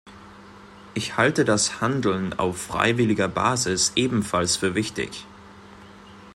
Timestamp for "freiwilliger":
2.59-3.27